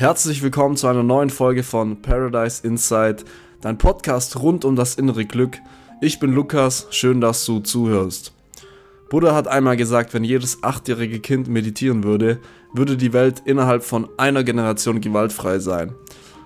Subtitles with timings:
[0.00, 3.26] Herzlich willkommen zu einer neuen Folge von Paradise Insight,
[3.60, 5.58] dein Podcast rund um das innere Glück.
[6.00, 8.32] Ich bin Lukas, schön, dass du zuhörst.
[9.10, 12.40] Buddha hat einmal gesagt, wenn jedes achtjährige Kind meditieren würde,
[12.72, 15.92] würde die Welt innerhalb von einer Generation gewaltfrei sein.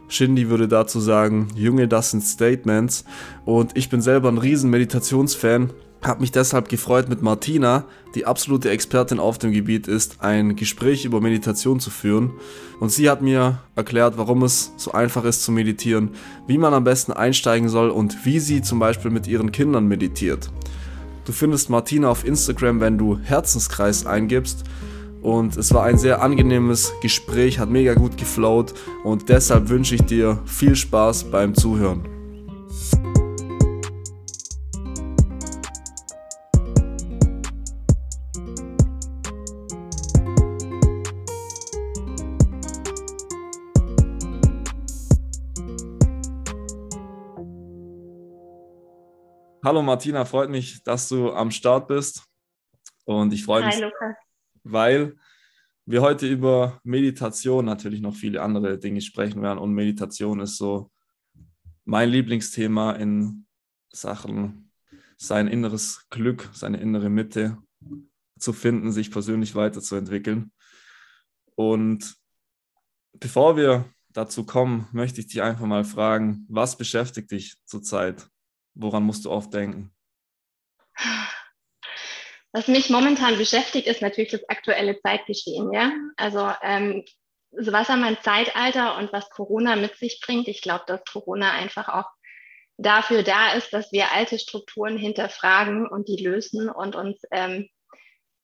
[0.08, 3.04] Shindy würde dazu sagen, Junge, das sind Statements.
[3.44, 5.70] Und ich bin selber ein riesen Meditationsfan
[6.04, 7.84] habe mich deshalb gefreut, mit Martina,
[8.14, 12.32] die absolute Expertin auf dem Gebiet ist, ein Gespräch über Meditation zu führen.
[12.78, 16.10] Und sie hat mir erklärt, warum es so einfach ist zu meditieren,
[16.46, 20.50] wie man am besten einsteigen soll und wie sie zum Beispiel mit ihren Kindern meditiert.
[21.24, 24.64] Du findest Martina auf Instagram, wenn du Herzenskreis eingibst.
[25.22, 28.74] Und es war ein sehr angenehmes Gespräch, hat mega gut geflowt
[29.04, 32.13] und deshalb wünsche ich dir viel Spaß beim Zuhören.
[49.64, 52.22] Hallo Martina, freut mich, dass du am Start bist.
[53.06, 54.14] Und ich freue mich, Lukas.
[54.62, 55.16] weil
[55.86, 59.58] wir heute über Meditation, natürlich noch viele andere Dinge sprechen werden.
[59.58, 60.90] Und Meditation ist so
[61.86, 63.46] mein Lieblingsthema in
[63.90, 64.70] Sachen
[65.16, 67.56] sein inneres Glück, seine innere Mitte
[68.38, 70.52] zu finden, sich persönlich weiterzuentwickeln.
[71.54, 72.16] Und
[73.14, 78.28] bevor wir dazu kommen, möchte ich dich einfach mal fragen, was beschäftigt dich zurzeit?
[78.74, 79.92] Woran musst du oft denken?
[82.52, 85.72] Was mich momentan beschäftigt, ist natürlich das aktuelle Zeitgeschehen.
[85.72, 85.92] Ja?
[86.16, 87.04] Also ähm,
[87.50, 90.48] was an mein Zeitalter und was Corona mit sich bringt.
[90.48, 92.10] Ich glaube, dass Corona einfach auch
[92.76, 97.68] dafür da ist, dass wir alte Strukturen hinterfragen und die lösen und uns ähm,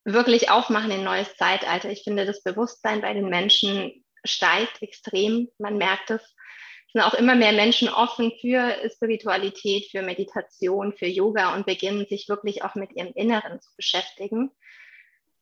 [0.04, 1.90] wirklich aufmachen in neues Zeitalter.
[1.90, 5.48] Ich finde, das Bewusstsein bei den Menschen steigt extrem.
[5.58, 6.34] Man merkt es
[6.92, 12.28] sind auch immer mehr Menschen offen für Spiritualität, für Meditation, für Yoga und beginnen sich
[12.28, 14.50] wirklich auch mit ihrem Inneren zu beschäftigen.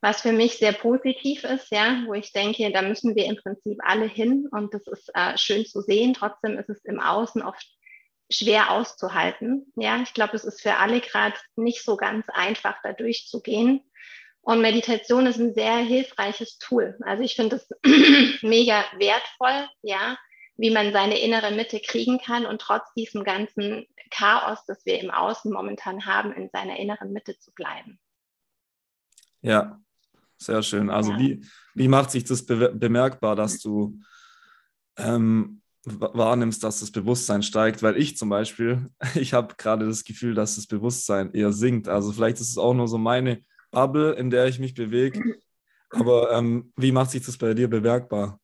[0.01, 3.79] Was für mich sehr positiv ist, ja, wo ich denke, da müssen wir im Prinzip
[3.83, 6.15] alle hin und das ist äh, schön zu sehen.
[6.15, 7.67] Trotzdem ist es im Außen oft
[8.31, 9.73] schwer auszuhalten.
[9.75, 13.81] Ja, ich glaube, es ist für alle gerade nicht so ganz einfach, da durchzugehen.
[14.43, 16.97] Und Meditation ist ein sehr hilfreiches Tool.
[17.03, 17.69] Also ich finde es
[18.43, 20.17] mega wertvoll, ja,
[20.59, 25.11] wie man seine innere Mitte kriegen kann und trotz diesem ganzen Chaos, das wir im
[25.11, 27.99] Außen momentan haben, in seiner inneren Mitte zu bleiben.
[29.41, 29.81] Ja,
[30.37, 30.91] sehr schön.
[30.91, 31.19] Also ja.
[31.19, 34.01] wie, wie macht sich das be bemerkbar, dass du
[34.97, 37.83] ähm, wahrnimmst, dass das Bewusstsein steigt?
[37.83, 41.89] Weil ich zum Beispiel, ich habe gerade das Gefühl, dass das Bewusstsein eher sinkt.
[41.89, 45.41] Also vielleicht ist es auch nur so meine Bubble, in der ich mich bewege.
[45.91, 48.41] Aber ähm, wie macht sich das bei dir bemerkbar?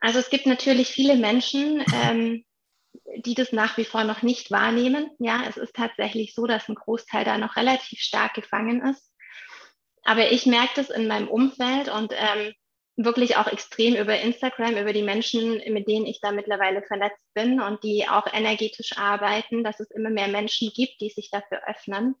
[0.00, 2.44] Also es gibt natürlich viele Menschen, ähm,
[3.16, 5.10] die das nach wie vor noch nicht wahrnehmen.
[5.18, 9.12] Ja, es ist tatsächlich so, dass ein Großteil da noch relativ stark gefangen ist.
[10.02, 12.54] Aber ich merke das in meinem Umfeld und ähm,
[12.96, 17.60] wirklich auch extrem über Instagram, über die Menschen, mit denen ich da mittlerweile vernetzt bin
[17.60, 22.16] und die auch energetisch arbeiten, dass es immer mehr Menschen gibt, die sich dafür öffnen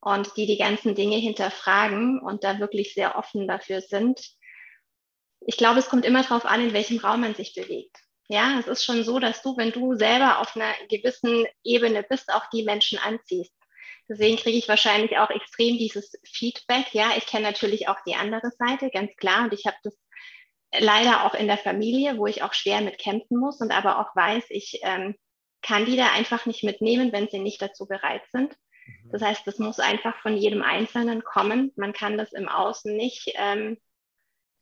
[0.00, 4.20] und die die ganzen Dinge hinterfragen und da wirklich sehr offen dafür sind
[5.46, 7.96] ich glaube, es kommt immer darauf an, in welchem Raum man sich bewegt.
[8.28, 12.32] Ja, es ist schon so, dass du, wenn du selber auf einer gewissen Ebene bist,
[12.32, 13.52] auch die Menschen anziehst.
[14.08, 16.92] Deswegen kriege ich wahrscheinlich auch extrem dieses Feedback.
[16.92, 19.44] Ja, ich kenne natürlich auch die andere Seite, ganz klar.
[19.44, 19.94] Und ich habe das
[20.78, 24.14] leider auch in der Familie, wo ich auch schwer mit kämpfen muss und aber auch
[24.16, 25.14] weiß, ich ähm,
[25.62, 28.54] kann die da einfach nicht mitnehmen, wenn sie nicht dazu bereit sind.
[28.86, 29.10] Mhm.
[29.12, 31.72] Das heißt, das muss einfach von jedem Einzelnen kommen.
[31.76, 33.78] Man kann das im Außen nicht ähm,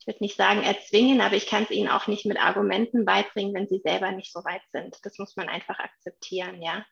[0.03, 3.53] ich würde nicht sagen erzwingen, aber ich kann es ihnen auch nicht mit Argumenten beibringen,
[3.53, 4.97] wenn sie selber nicht so weit sind.
[5.03, 6.85] Das muss man einfach akzeptieren, ja.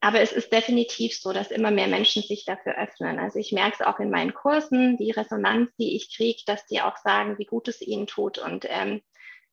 [0.00, 3.18] Aber es ist definitiv so, dass immer mehr Menschen sich dafür öffnen.
[3.18, 6.80] Also ich merke es auch in meinen Kursen, die Resonanz, die ich kriege, dass die
[6.80, 9.02] auch sagen, wie gut es ihnen tut und ähm,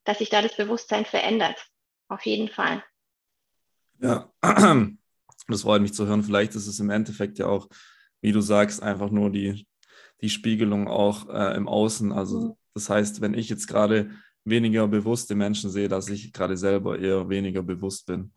[0.04, 1.62] dass sich da das Bewusstsein verändert.
[2.08, 2.82] Auf jeden Fall.
[4.00, 4.32] Ja,
[5.48, 6.22] das freut mich zu hören.
[6.22, 7.68] Vielleicht ist es im Endeffekt ja auch,
[8.22, 9.66] wie du sagst, einfach nur die,
[10.20, 12.12] die Spiegelung auch äh, im Außen.
[12.12, 12.54] Also mhm.
[12.74, 14.10] das heißt, wenn ich jetzt gerade
[14.44, 18.32] weniger bewusste Menschen sehe, dass ich gerade selber eher weniger bewusst bin.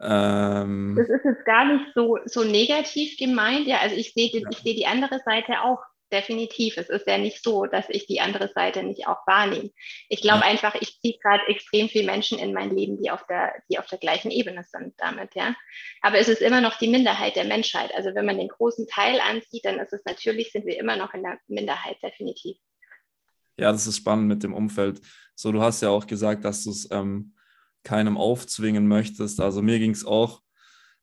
[0.00, 3.66] Ähm, das ist jetzt gar nicht so, so negativ gemeint.
[3.66, 4.48] Ja, also ich sehe ja.
[4.50, 5.82] ich sehe die andere Seite auch
[6.12, 6.76] definitiv.
[6.76, 9.70] Es ist ja nicht so, dass ich die andere Seite nicht auch wahrnehme.
[10.08, 10.50] Ich glaube ja.
[10.50, 13.86] einfach, ich ziehe gerade extrem viele Menschen in mein Leben, die auf der, die auf
[13.86, 15.54] der gleichen Ebene sind damit, ja.
[16.02, 17.94] Aber es ist immer noch die Minderheit der Menschheit.
[17.94, 21.14] Also wenn man den großen Teil ansieht, dann ist es natürlich, sind wir immer noch
[21.14, 22.56] in der Minderheit, definitiv.
[23.58, 25.00] Ja, das ist spannend mit dem Umfeld.
[25.34, 27.34] So, du hast ja auch gesagt, dass du es ähm,
[27.84, 29.40] keinem aufzwingen möchtest.
[29.40, 30.42] Also mir ging es auch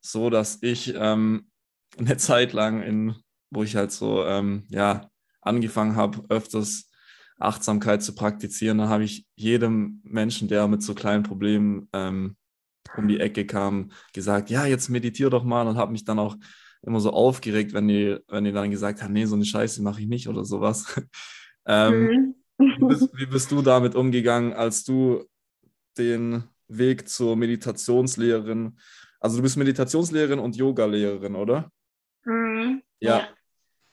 [0.02, 1.50] so, dass ich ähm,
[1.98, 3.16] eine Zeit lang in,
[3.54, 5.10] wo ich halt so, ähm, ja,
[5.42, 6.90] angefangen habe, öfters
[7.38, 12.36] Achtsamkeit zu praktizieren, dann habe ich jedem Menschen, der mit so kleinen Problemen ähm,
[12.98, 16.36] um die Ecke kam, gesagt, ja, jetzt meditiere doch mal und habe mich dann auch
[16.82, 20.02] immer so aufgeregt, wenn die, wenn die dann gesagt haben, nee, so eine Scheiße mache
[20.02, 20.86] ich nicht oder sowas.
[21.66, 22.76] ähm, mhm.
[22.78, 25.26] wie, bist, wie bist du damit umgegangen, als du
[25.98, 28.78] den Weg zur Meditationslehrerin,
[29.20, 31.72] also du bist Meditationslehrerin und Yogalehrerin, oder?
[32.26, 32.82] Mhm.
[33.00, 33.20] Ja.
[33.20, 33.28] ja.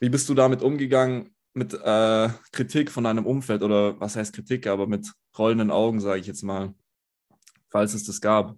[0.00, 4.66] Wie bist du damit umgegangen mit äh, Kritik von deinem Umfeld oder was heißt Kritik,
[4.66, 6.74] aber mit rollenden Augen, sage ich jetzt mal,
[7.68, 8.56] falls es das gab?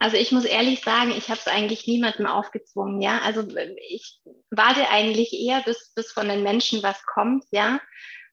[0.00, 3.20] Also ich muss ehrlich sagen, ich habe es eigentlich niemandem aufgezwungen, ja.
[3.20, 3.46] Also
[3.88, 4.20] ich
[4.50, 7.80] warte eigentlich eher, bis, bis von den Menschen was kommt, ja.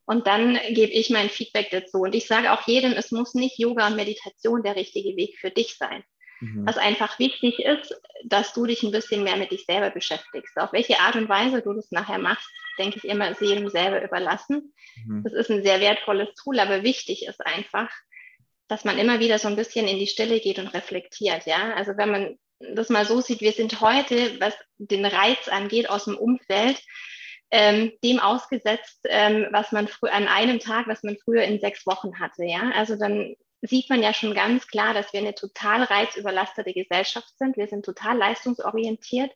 [0.05, 1.99] Und dann gebe ich mein Feedback dazu.
[1.99, 5.51] Und ich sage auch jedem, es muss nicht Yoga und Meditation der richtige Weg für
[5.51, 6.03] dich sein.
[6.39, 6.65] Mhm.
[6.65, 10.57] Was einfach wichtig ist, dass du dich ein bisschen mehr mit dich selber beschäftigst.
[10.57, 12.47] Auf welche Art und Weise du das nachher machst,
[12.77, 14.73] denke ich immer, ist jedem selber überlassen.
[15.05, 15.23] Mhm.
[15.23, 17.89] Das ist ein sehr wertvolles Tool, aber wichtig ist einfach,
[18.67, 21.45] dass man immer wieder so ein bisschen in die Stille geht und reflektiert.
[21.45, 25.89] Ja, also wenn man das mal so sieht, wir sind heute, was den Reiz angeht
[25.89, 26.81] aus dem Umfeld,
[27.49, 31.85] ähm, dem ausgesetzt, ähm, was man früher an einem Tag, was man früher in sechs
[31.85, 32.43] Wochen hatte.
[32.43, 37.37] Ja, also dann sieht man ja schon ganz klar, dass wir eine total reizüberlastete Gesellschaft
[37.37, 37.57] sind.
[37.57, 39.31] Wir sind total leistungsorientiert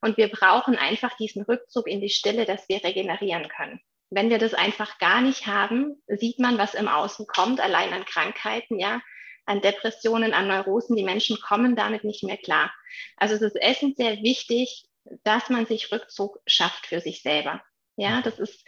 [0.00, 3.80] und wir brauchen einfach diesen Rückzug in die Stille, dass wir regenerieren können.
[4.10, 8.06] Wenn wir das einfach gar nicht haben, sieht man, was im Außen kommt, allein an
[8.06, 9.02] Krankheiten, ja,
[9.44, 10.96] an Depressionen, an Neurosen.
[10.96, 12.72] Die Menschen kommen damit nicht mehr klar.
[13.16, 14.86] Also es ist essentiell wichtig,
[15.24, 17.62] dass man sich Rückzug schafft für sich selber.
[17.96, 18.66] Ja, das ist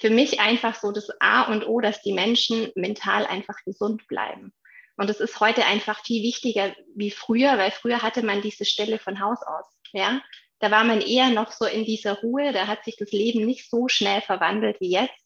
[0.00, 4.52] für mich einfach so das A und O, dass die Menschen mental einfach gesund bleiben.
[4.96, 8.98] Und es ist heute einfach viel wichtiger wie früher, weil früher hatte man diese Stelle
[8.98, 9.66] von Haus aus.
[9.92, 10.20] Ja,
[10.58, 13.70] da war man eher noch so in dieser Ruhe, da hat sich das Leben nicht
[13.70, 15.24] so schnell verwandelt wie jetzt.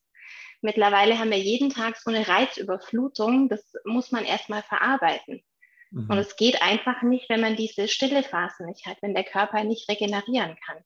[0.61, 5.43] Mittlerweile haben wir jeden Tag so eine Reizüberflutung, das muss man erstmal verarbeiten.
[5.91, 6.09] Mhm.
[6.09, 9.65] Und es geht einfach nicht, wenn man diese stille Phase nicht hat, wenn der Körper
[9.65, 10.85] nicht regenerieren kann.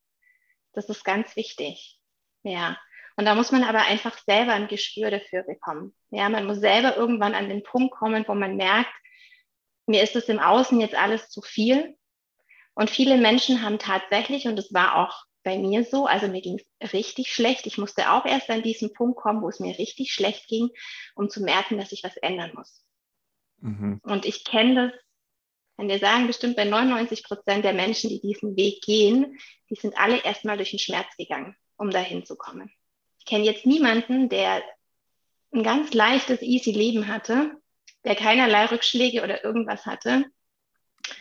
[0.72, 1.98] Das ist ganz wichtig.
[2.42, 2.78] Ja.
[3.16, 5.94] Und da muss man aber einfach selber ein Gespür dafür bekommen.
[6.10, 8.92] Ja, man muss selber irgendwann an den Punkt kommen, wo man merkt,
[9.86, 11.96] mir ist es im Außen jetzt alles zu viel.
[12.74, 16.58] Und viele Menschen haben tatsächlich, und es war auch bei mir so, also mir ging
[16.58, 17.66] es richtig schlecht.
[17.66, 20.70] Ich musste auch erst an diesen Punkt kommen, wo es mir richtig schlecht ging,
[21.14, 22.84] um zu merken, dass ich was ändern muss.
[23.60, 24.00] Mhm.
[24.02, 25.00] Und ich kenne das,
[25.78, 29.38] wenn wir sagen, bestimmt bei 99 Prozent der Menschen, die diesen Weg gehen,
[29.70, 32.70] die sind alle erstmal durch den Schmerz gegangen, um dahin zu kommen.
[33.26, 34.62] Ich kenne jetzt niemanden, der
[35.52, 37.56] ein ganz leichtes, easy Leben hatte,
[38.04, 40.26] der keinerlei Rückschläge oder irgendwas hatte,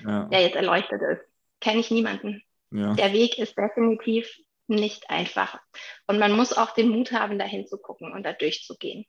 [0.04, 0.26] ja.
[0.26, 1.22] der jetzt erleuchtet ist.
[1.62, 2.44] Kenne ich niemanden.
[2.70, 2.94] Ja.
[2.94, 4.32] Der Weg ist definitiv
[4.68, 5.60] nicht einfach.
[6.06, 9.08] Und man muss auch den Mut haben, dahin zu gucken und da durchzugehen.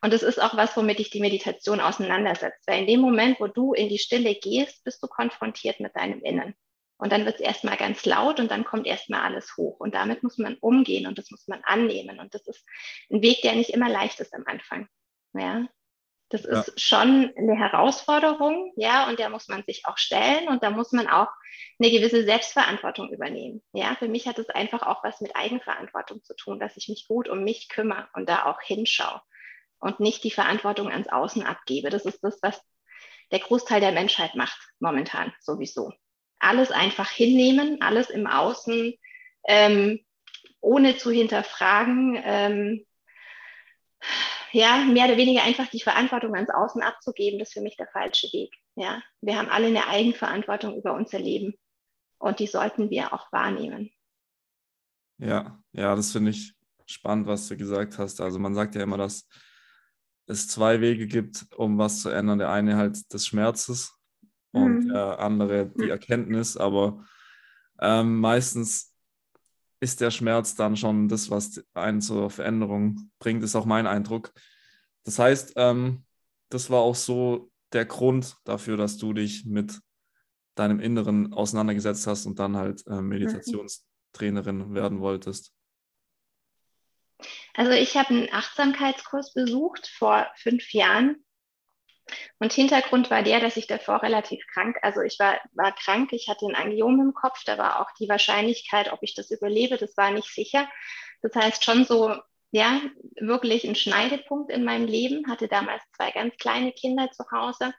[0.00, 2.62] Und das ist auch was, womit dich die Meditation auseinandersetzt.
[2.68, 6.20] Weil in dem Moment, wo du in die Stille gehst, bist du konfrontiert mit deinem
[6.22, 6.54] Innen.
[6.98, 9.78] Und dann wird es erstmal ganz laut und dann kommt erstmal alles hoch.
[9.78, 12.18] Und damit muss man umgehen und das muss man annehmen.
[12.18, 12.66] Und das ist
[13.10, 14.88] ein Weg, der nicht immer leicht ist am Anfang.
[15.32, 15.66] Ja.
[16.30, 16.60] Das ja.
[16.60, 20.92] ist schon eine Herausforderung, ja, und der muss man sich auch stellen und da muss
[20.92, 21.28] man auch
[21.78, 23.62] eine gewisse Selbstverantwortung übernehmen.
[23.72, 27.08] Ja, für mich hat es einfach auch was mit Eigenverantwortung zu tun, dass ich mich
[27.08, 29.22] gut um mich kümmere und da auch hinschaue
[29.78, 31.88] und nicht die Verantwortung ans Außen abgebe.
[31.88, 32.62] Das ist das, was
[33.30, 35.94] der Großteil der Menschheit macht momentan sowieso
[36.38, 38.94] alles einfach hinnehmen, alles im Außen,
[39.46, 40.00] ähm,
[40.60, 42.86] ohne zu hinterfragen, ähm,
[44.52, 47.88] ja, mehr oder weniger einfach die Verantwortung ans Außen abzugeben, das ist für mich der
[47.88, 48.54] falsche Weg.
[48.76, 51.54] Ja, wir haben alle eine Eigenverantwortung über unser Leben
[52.18, 53.90] und die sollten wir auch wahrnehmen.
[55.18, 56.54] Ja, ja, das finde ich
[56.86, 58.20] spannend, was du gesagt hast.
[58.20, 59.28] Also man sagt ja immer, dass
[60.26, 62.38] es zwei Wege gibt, um was zu ändern.
[62.38, 63.97] Der eine halt des Schmerzes
[64.58, 64.88] und mhm.
[64.88, 66.56] der andere die Erkenntnis.
[66.56, 67.04] Aber
[67.80, 68.94] ähm, meistens
[69.80, 74.32] ist der Schmerz dann schon das, was einen zur Veränderung bringt, ist auch mein Eindruck.
[75.04, 76.04] Das heißt, ähm,
[76.50, 79.80] das war auch so der Grund dafür, dass du dich mit
[80.54, 85.52] deinem Inneren auseinandergesetzt hast und dann halt äh, Meditationstrainerin werden wolltest.
[87.54, 91.24] Also ich habe einen Achtsamkeitskurs besucht vor fünf Jahren
[92.38, 96.28] und Hintergrund war der, dass ich davor relativ krank, also ich war, war krank, ich
[96.28, 99.96] hatte ein Angiom im Kopf, da war auch die Wahrscheinlichkeit, ob ich das überlebe, das
[99.96, 100.68] war nicht sicher.
[101.22, 102.14] Das heißt schon so
[102.50, 102.80] ja,
[103.20, 107.74] wirklich ein Schneidepunkt in meinem Leben, hatte damals zwei ganz kleine Kinder zu Hause.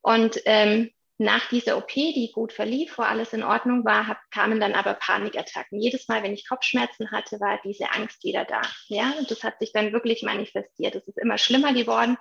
[0.00, 4.58] Und ähm, nach dieser OP, die gut verlief, wo alles in Ordnung war, hab, kamen
[4.58, 5.80] dann aber Panikattacken.
[5.80, 8.62] Jedes Mal, wenn ich Kopfschmerzen hatte, war diese Angst wieder da.
[8.88, 10.96] Ja, und das hat sich dann wirklich manifestiert.
[10.96, 12.18] Es ist immer schlimmer geworden,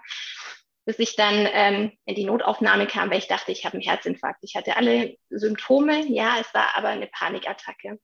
[0.86, 4.40] bis ich dann ähm, in die Notaufnahme kam, weil ich dachte, ich habe einen Herzinfarkt.
[4.42, 8.00] Ich hatte alle Symptome, ja, es war aber eine Panikattacke.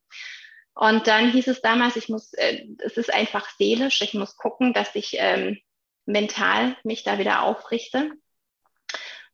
[0.74, 4.74] Und dann hieß es damals, ich muss, äh, es ist einfach seelisch, ich muss gucken,
[4.74, 5.60] dass ich ähm,
[6.06, 8.12] mental mich da wieder aufrichte.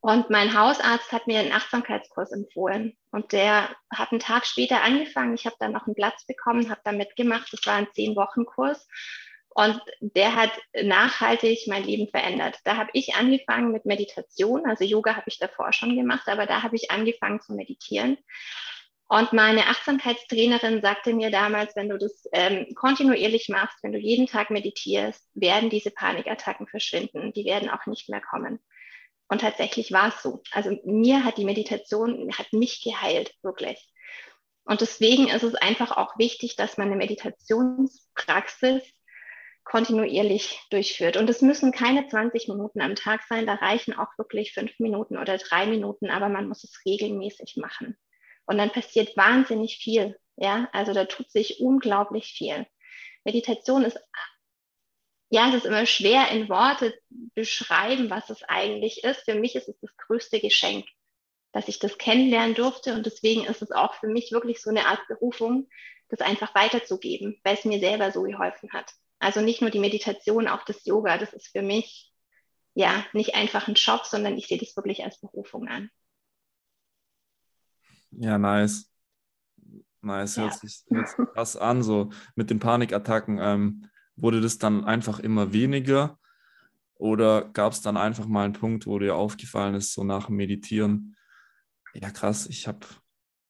[0.01, 2.95] Und mein Hausarzt hat mir einen Achtsamkeitskurs empfohlen.
[3.11, 5.33] Und der hat einen Tag später angefangen.
[5.33, 7.51] Ich habe dann noch einen Platz bekommen, habe da mitgemacht.
[7.51, 8.87] Das war ein Zehn-Wochen-Kurs.
[9.57, 10.51] Und der hat
[10.83, 12.59] nachhaltig mein Leben verändert.
[12.65, 14.65] Da habe ich angefangen mit Meditation.
[14.65, 18.17] Also Yoga habe ich davor schon gemacht, aber da habe ich angefangen zu meditieren.
[19.07, 24.27] Und meine Achtsamkeitstrainerin sagte mir damals, wenn du das ähm, kontinuierlich machst, wenn du jeden
[24.27, 27.31] Tag meditierst, werden diese Panikattacken verschwinden.
[27.31, 28.59] Die werden auch nicht mehr kommen.
[29.29, 30.43] Und tatsächlich war es so.
[30.51, 33.87] Also mir hat die Meditation, hat mich geheilt, wirklich.
[34.65, 38.83] Und deswegen ist es einfach auch wichtig, dass man eine Meditationspraxis
[39.65, 41.17] kontinuierlich durchführt.
[41.17, 45.17] Und es müssen keine 20 Minuten am Tag sein, da reichen auch wirklich fünf Minuten
[45.17, 47.97] oder drei Minuten, aber man muss es regelmäßig machen.
[48.45, 50.17] Und dann passiert wahnsinnig viel.
[50.37, 52.67] Ja, also da tut sich unglaublich viel.
[53.23, 53.99] Meditation ist
[55.29, 59.21] ja, es ist immer schwer in Worte beschreiben, was es eigentlich ist.
[59.21, 60.85] Für mich ist es das größte Geschenk,
[61.51, 62.93] dass ich das kennenlernen durfte.
[62.93, 65.67] Und deswegen ist es auch für mich wirklich so eine Art Berufung,
[66.09, 68.93] das einfach weiterzugeben, weil es mir selber so geholfen hat.
[69.19, 72.13] Also nicht nur die Meditation, auch das Yoga, das ist für mich
[72.73, 75.89] ja nicht einfach ein Job, sondern ich sehe das wirklich als Berufung an.
[78.11, 78.91] Ja, nice.
[80.01, 80.43] Nice, ja.
[80.43, 80.83] hört sich
[81.33, 83.39] krass an, so mit den Panikattacken.
[83.39, 86.17] Ähm, Wurde das dann einfach immer weniger?
[86.95, 90.37] Oder gab es dann einfach mal einen Punkt, wo dir aufgefallen ist, so nach dem
[90.37, 91.17] Meditieren,
[91.93, 92.87] ja krass, ich habe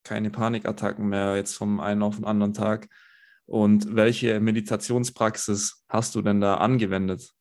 [0.03, 2.89] keine Panikattacken mehr jetzt vom einen auf den anderen Tag.
[3.45, 7.31] Und welche Meditationspraxis hast du denn da angewendet?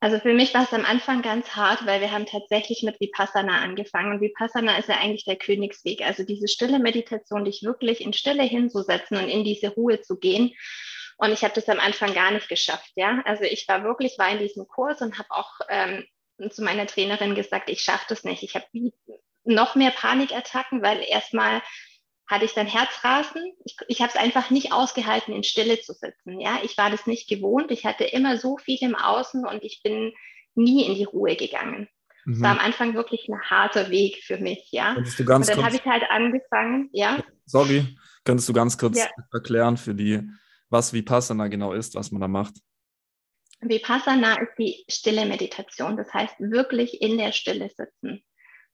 [0.00, 3.60] Also für mich war es am Anfang ganz hart, weil wir haben tatsächlich mit Vipassana
[3.60, 4.12] angefangen.
[4.12, 6.02] Und Vipassana ist ja eigentlich der Königsweg.
[6.02, 10.54] Also diese stille Meditation, dich wirklich in Stille hinzusetzen und in diese Ruhe zu gehen.
[11.16, 13.22] Und ich habe das am Anfang gar nicht geschafft, ja.
[13.24, 16.04] Also ich war wirklich, war in diesem Kurs und habe auch ähm,
[16.50, 18.44] zu meiner Trainerin gesagt, ich schaffe das nicht.
[18.44, 18.66] Ich habe
[19.42, 21.60] noch mehr Panikattacken, weil erstmal
[22.28, 23.52] hatte ich dann Herzrasen.
[23.64, 26.40] Ich, ich habe es einfach nicht ausgehalten, in Stille zu sitzen.
[26.40, 27.70] Ja, ich war das nicht gewohnt.
[27.70, 30.12] Ich hatte immer so viel im Außen und ich bin
[30.54, 31.88] nie in die Ruhe gegangen.
[32.24, 32.34] Mhm.
[32.34, 34.68] Es war am Anfang wirklich ein harter Weg für mich.
[34.70, 36.90] Ja, und dann habe ich halt angefangen.
[36.92, 37.22] Ja.
[37.46, 39.06] Sorry, könntest du ganz kurz ja.
[39.32, 40.22] erklären für die
[40.70, 42.54] was Vipassana genau ist, was man da macht?
[43.60, 45.96] Vipassana ist die stille Meditation.
[45.96, 48.22] Das heißt, wirklich in der Stille sitzen.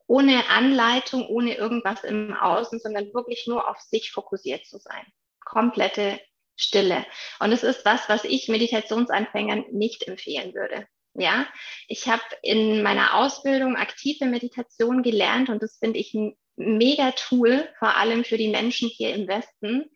[0.07, 5.05] Ohne Anleitung, ohne irgendwas im Außen, sondern wirklich nur auf sich fokussiert zu sein.
[5.41, 6.21] Komplette
[6.57, 7.05] Stille.
[7.41, 10.87] Und es ist was, was ich Meditationsanfängern nicht empfehlen würde.
[11.15, 11.47] Ja,
[11.87, 17.69] ich habe in meiner Ausbildung aktive Meditation gelernt und das finde ich ein mega Tool,
[17.79, 19.91] vor allem für die Menschen hier im Westen,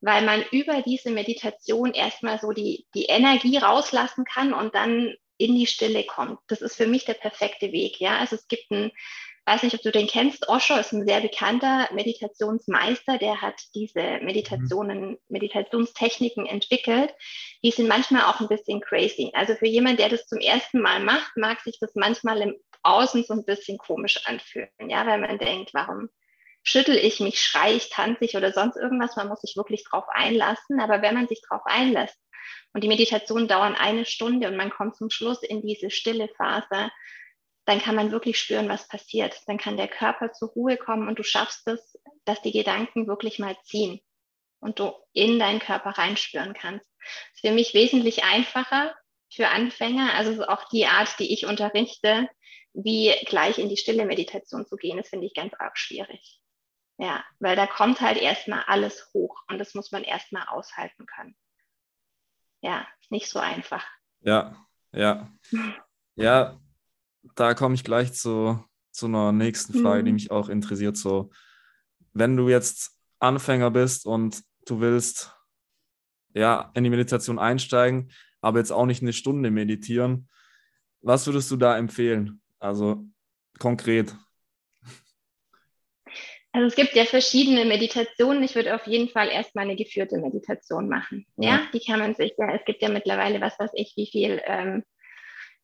[0.00, 5.54] weil man über diese Meditation erstmal so die, die Energie rauslassen kann und dann in
[5.54, 6.38] die Stille kommt.
[6.46, 8.00] Das ist für mich der perfekte Weg.
[8.00, 8.92] Ja, also es gibt einen,
[9.46, 10.48] weiß nicht, ob du den kennst.
[10.48, 15.18] Osho ist ein sehr bekannter Meditationsmeister, der hat diese Meditationen.
[15.28, 17.14] Meditationstechniken entwickelt.
[17.62, 19.30] Die sind manchmal auch ein bisschen crazy.
[19.34, 23.24] Also für jemanden, der das zum ersten Mal macht, mag sich das manchmal im Außen
[23.24, 24.68] so ein bisschen komisch anfühlen.
[24.88, 26.08] Ja, weil man denkt, warum
[26.62, 29.16] schüttel ich mich, schreie ich, tanze ich oder sonst irgendwas.
[29.16, 30.80] Man muss sich wirklich drauf einlassen.
[30.80, 32.18] Aber wenn man sich drauf einlässt
[32.72, 36.90] und die Meditationen dauern eine Stunde und man kommt zum Schluss in diese stille Phase,
[37.64, 39.40] dann kann man wirklich spüren, was passiert.
[39.46, 43.38] Dann kann der Körper zur Ruhe kommen und du schaffst es, dass die Gedanken wirklich
[43.38, 44.00] mal ziehen
[44.60, 46.86] und du in deinen Körper reinspüren kannst.
[46.98, 48.94] Das ist für mich wesentlich einfacher
[49.32, 50.14] für Anfänger.
[50.14, 52.28] Also auch die Art, die ich unterrichte,
[52.72, 54.96] wie gleich in die stille Meditation zu gehen.
[54.98, 56.40] Das finde ich ganz arg schwierig.
[56.98, 61.36] Ja, weil da kommt halt erstmal alles hoch und das muss man erstmal aushalten können.
[62.60, 63.84] Ja, nicht so einfach.
[64.20, 64.56] Ja,
[64.92, 65.30] ja.
[66.16, 66.60] Ja,
[67.34, 70.06] da komme ich gleich zu, zu einer nächsten Frage, mhm.
[70.06, 70.96] die mich auch interessiert.
[70.96, 71.30] So,
[72.12, 75.34] wenn du jetzt Anfänger bist und du willst
[76.34, 80.28] ja in die Meditation einsteigen, aber jetzt auch nicht eine Stunde meditieren,
[81.00, 82.40] was würdest du da empfehlen?
[82.58, 83.04] Also
[83.58, 84.14] konkret.
[86.52, 88.42] Also es gibt ja verschiedene Meditationen.
[88.44, 91.26] Ich würde auf jeden Fall erstmal eine geführte Meditation machen.
[91.36, 91.68] Ja, ja.
[91.72, 94.84] die kann man sich ja, es gibt ja mittlerweile was weiß ich, wie viel ähm,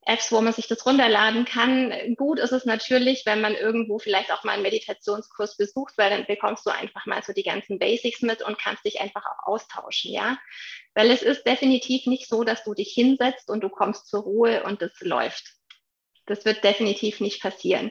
[0.06, 1.92] Apps, wo man sich das runterladen kann.
[2.16, 6.26] Gut ist es natürlich, wenn man irgendwo vielleicht auch mal einen Meditationskurs besucht, weil dann
[6.26, 10.12] bekommst du einfach mal so die ganzen Basics mit und kannst dich einfach auch austauschen,
[10.12, 10.38] ja.
[10.94, 14.62] Weil es ist definitiv nicht so, dass du dich hinsetzt und du kommst zur Ruhe
[14.64, 15.52] und es läuft.
[16.26, 17.90] Das wird definitiv nicht passieren.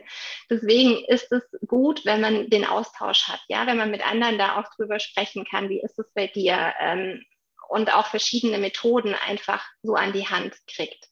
[0.50, 4.60] Deswegen ist es gut, wenn man den Austausch hat, ja, wenn man mit anderen da
[4.60, 7.24] auch drüber sprechen kann, wie ist es bei dir ähm,
[7.68, 11.06] und auch verschiedene Methoden einfach so an die Hand kriegt.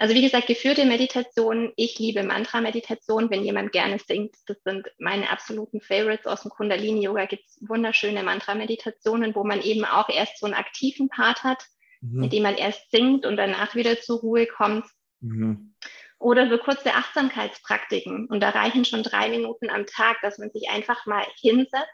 [0.00, 1.74] Also wie gesagt, geführte Meditation.
[1.76, 4.34] Ich liebe Mantra-Meditation, wenn jemand gerne singt.
[4.46, 7.26] Das sind meine absoluten Favorites aus dem Kundalini-Yoga.
[7.26, 11.62] Gibt es wunderschöne Mantra-Meditationen, wo man eben auch erst so einen aktiven Part hat,
[12.00, 12.18] mhm.
[12.18, 14.86] mit dem man erst singt und danach wieder zur Ruhe kommt.
[15.20, 15.74] Mhm.
[16.18, 18.24] Oder so kurze Achtsamkeitspraktiken.
[18.24, 21.92] Und da reichen schon drei Minuten am Tag, dass man sich einfach mal hinsetzt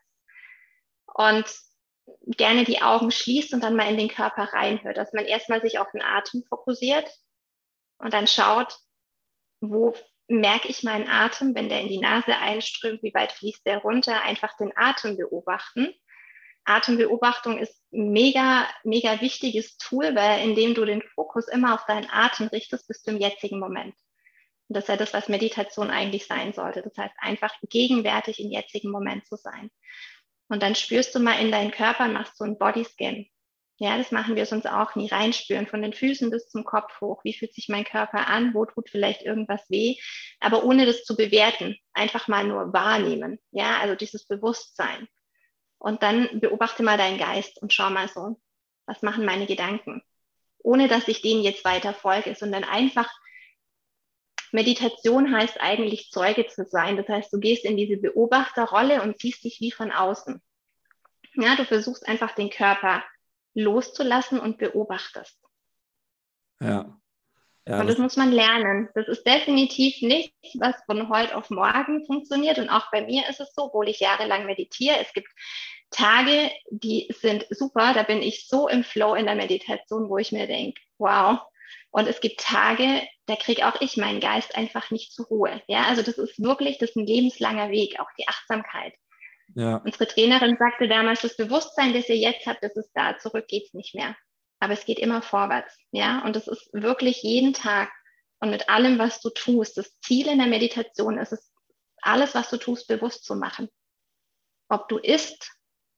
[1.12, 1.44] und
[2.28, 4.96] gerne die Augen schließt und dann mal in den Körper reinhört.
[4.96, 7.10] Dass man erstmal sich auf den Atem fokussiert
[7.98, 8.78] und dann schaut,
[9.60, 9.94] wo
[10.28, 14.22] merke ich meinen Atem, wenn der in die Nase einströmt, wie weit fließt der runter,
[14.22, 15.94] einfach den Atem beobachten.
[16.64, 22.48] Atembeobachtung ist mega, mega wichtiges Tool, weil indem du den Fokus immer auf deinen Atem
[22.48, 23.94] richtest, bist du im jetzigen Moment.
[24.68, 26.82] Und das ist ja das, was Meditation eigentlich sein sollte.
[26.82, 29.70] Das heißt, einfach gegenwärtig im jetzigen Moment zu sein.
[30.48, 33.26] Und dann spürst du mal in deinen Körper machst so einen Bodyscan.
[33.78, 37.22] Ja, das machen wir sonst auch nie reinspüren, von den Füßen bis zum Kopf hoch.
[37.24, 38.54] Wie fühlt sich mein Körper an?
[38.54, 39.96] Wo tut vielleicht irgendwas weh?
[40.40, 43.38] Aber ohne das zu bewerten, einfach mal nur wahrnehmen.
[43.50, 45.06] Ja, also dieses Bewusstsein.
[45.78, 48.40] Und dann beobachte mal deinen Geist und schau mal so,
[48.86, 50.02] was machen meine Gedanken?
[50.58, 53.10] Ohne dass ich denen jetzt weiter folge, sondern einfach
[54.52, 56.96] Meditation heißt eigentlich Zeuge zu sein.
[56.96, 60.40] Das heißt, du gehst in diese Beobachterrolle und siehst dich wie von außen.
[61.34, 63.04] Ja, du versuchst einfach den Körper
[63.56, 65.40] loszulassen und beobachtest.
[66.60, 66.98] Ja.
[67.66, 68.88] ja und das, das muss man lernen.
[68.94, 72.58] Das ist definitiv nichts, was von heute auf morgen funktioniert.
[72.58, 74.98] Und auch bei mir ist es so, obwohl ich jahrelang meditiere.
[75.00, 75.28] Es gibt
[75.90, 77.94] Tage, die sind super.
[77.94, 81.40] Da bin ich so im Flow in der Meditation, wo ich mir denke, wow,
[81.90, 85.62] und es gibt Tage, da kriege auch ich meinen Geist einfach nicht zur Ruhe.
[85.66, 88.92] Ja, also das ist wirklich, das ist ein lebenslanger Weg, auch die Achtsamkeit.
[89.56, 89.78] Ja.
[89.78, 93.72] Unsere Trainerin sagte damals, das Bewusstsein, das ihr jetzt habt, das ist da, zurück geht's
[93.72, 94.14] nicht mehr.
[94.60, 95.74] Aber es geht immer vorwärts.
[95.92, 97.90] Ja, und das ist wirklich jeden Tag
[98.40, 99.78] und mit allem, was du tust.
[99.78, 101.52] Das Ziel in der Meditation ist es,
[102.02, 103.68] alles, was du tust, bewusst zu machen.
[104.68, 105.50] Ob du isst,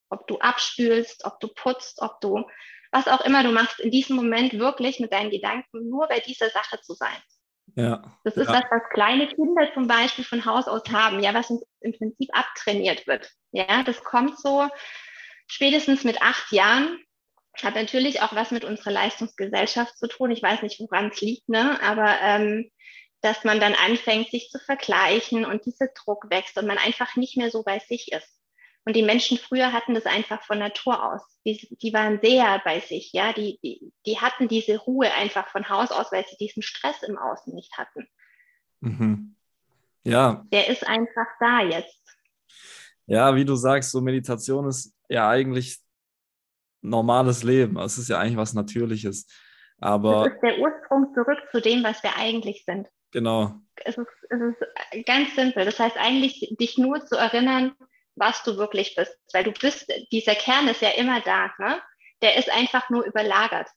[0.09, 2.44] ob du abspülst, ob du putzt, ob du
[2.92, 6.49] was auch immer du machst, in diesem Moment wirklich mit deinen Gedanken nur bei dieser
[6.51, 7.21] Sache zu sein.
[7.74, 8.02] Ja.
[8.24, 8.54] Das ist ja.
[8.54, 12.31] was, was kleine Kinder zum Beispiel von Haus aus haben, ja, was uns im Prinzip
[12.33, 13.31] abtrainiert wird.
[13.52, 14.68] Ja, das kommt so
[15.46, 16.98] spätestens mit acht Jahren.
[17.62, 20.31] Hat natürlich auch was mit unserer Leistungsgesellschaft zu tun.
[20.31, 21.81] Ich weiß nicht, woran es liegt, ne?
[21.83, 22.70] aber ähm,
[23.20, 27.37] dass man dann anfängt, sich zu vergleichen und dieser Druck wächst und man einfach nicht
[27.37, 28.38] mehr so bei sich ist.
[28.88, 31.20] Und die Menschen früher hatten das einfach von Natur aus.
[31.44, 33.35] Die, die waren sehr bei sich, ja.
[33.35, 37.18] Die, die, die hatten diese Ruhe einfach von Haus aus, weil sie diesen Stress im
[37.18, 38.09] Außen nicht hatten.
[38.81, 39.37] Mhm.
[40.05, 40.46] Ja.
[40.51, 42.03] Der ist einfach da jetzt.
[43.05, 45.77] Ja, wie du sagst, so Meditation ist ja eigentlich
[46.81, 47.79] normales Leben.
[47.81, 49.27] Es ist ja eigentlich was Natürliches.
[49.81, 52.88] Aber das ist der Ursprung zurück zu dem, was wir eigentlich sind.
[53.11, 53.53] Genau.
[53.85, 55.66] Es ist, es ist ganz simpel.
[55.66, 57.74] Das heißt eigentlich, dich nur zu erinnern,
[58.18, 59.16] was du wirklich bist.
[59.33, 61.81] Weil du bist, dieser Kern ist ja immer da, ne?
[62.22, 63.68] Der ist einfach nur überlagert.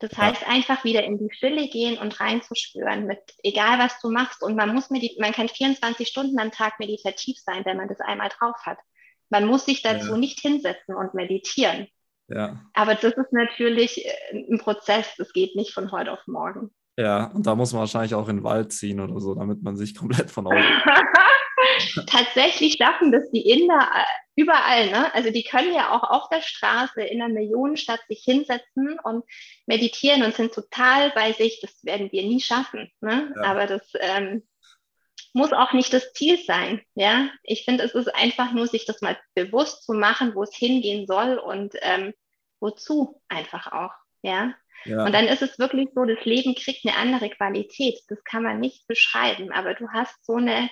[0.00, 4.42] Das heißt, einfach wieder in die Stille gehen und reinzuspüren, mit egal was du machst.
[4.42, 8.00] Und man muss medit man kann 24 Stunden am Tag meditativ sein, wenn man das
[8.00, 8.78] einmal drauf hat.
[9.28, 10.16] Man muss sich dazu ja.
[10.16, 11.86] nicht hinsetzen und meditieren.
[12.28, 12.60] Ja.
[12.72, 14.12] Aber das ist natürlich äh,
[14.50, 16.70] ein Prozess, das geht nicht von heute auf morgen.
[16.96, 19.76] Ja, und da muss man wahrscheinlich auch in den Wald ziehen oder so, damit man
[19.76, 20.58] sich komplett von außen
[22.06, 24.90] tatsächlich schaffen das die Inder äh, überall.
[24.90, 25.12] Ne?
[25.14, 29.24] Also die können ja auch auf der Straße in einer Millionenstadt sich hinsetzen und
[29.66, 31.60] meditieren und sind total bei sich.
[31.60, 32.90] Das werden wir nie schaffen.
[33.00, 33.32] Ne?
[33.36, 33.42] Ja.
[33.42, 34.42] Aber das ähm,
[35.32, 36.80] muss auch nicht das Ziel sein.
[36.94, 40.54] Ja, ich finde, es ist einfach nur, sich das mal bewusst zu machen, wo es
[40.54, 42.14] hingehen soll und ähm,
[42.60, 43.92] wozu einfach auch.
[44.22, 44.54] Ja.
[44.84, 45.04] ja.
[45.04, 48.00] Und dann ist es wirklich so, das Leben kriegt eine andere Qualität.
[48.08, 50.68] Das kann man nicht beschreiben, aber du hast so eine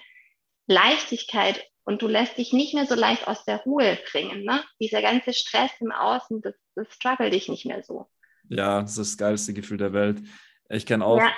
[0.68, 4.44] Leichtigkeit und du lässt dich nicht mehr so leicht aus der Ruhe bringen.
[4.44, 4.62] Ne?
[4.80, 8.06] Dieser ganze Stress im Außen, das, das struggle dich nicht mehr so.
[8.48, 10.20] Ja, das ist das geilste Gefühl der Welt.
[10.68, 11.32] Ich kenne auch ja.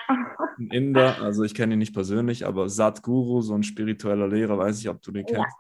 [0.59, 4.81] einen Inder, also ich kenne ihn nicht persönlich, aber Sadhguru, so ein spiritueller Lehrer, weiß
[4.81, 5.57] ich, ob du den kennst.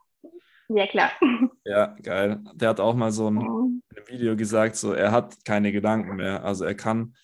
[0.68, 1.10] Ja, klar.
[1.64, 2.40] Ja, geil.
[2.54, 3.82] Der hat auch mal so ein, Mhm.
[3.90, 6.44] in einem Video gesagt, so er hat keine Gedanken mehr.
[6.44, 7.14] Also er kann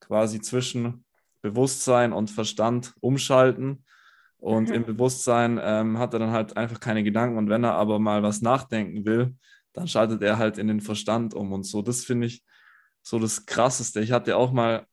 [0.00, 1.04] quasi zwischen
[1.42, 3.84] Bewusstsein und Verstand umschalten.
[4.40, 4.74] Und Mhm.
[4.74, 7.38] im Bewusstsein ähm, hat er dann halt einfach keine Gedanken.
[7.38, 9.36] Und wenn er aber mal was nachdenken will,
[9.72, 11.82] dann schaltet er halt in den Verstand um und so.
[11.82, 12.42] Das finde ich
[13.02, 14.00] so das Krasseste.
[14.00, 14.86] Ich hatte auch mal,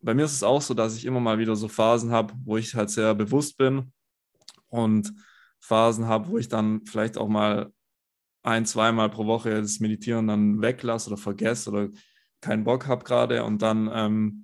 [0.00, 2.56] bei mir ist es auch so, dass ich immer mal wieder so Phasen habe, wo
[2.56, 3.92] ich halt sehr bewusst bin
[4.68, 5.12] und
[5.60, 7.72] Phasen habe, wo ich dann vielleicht auch mal
[8.42, 11.88] ein, zweimal pro Woche das Meditieren dann weglasse oder vergesse oder
[12.40, 14.42] keinen Bock habe gerade und dann ähm,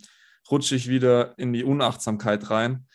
[0.51, 2.87] rutsche ich wieder in die Unachtsamkeit rein.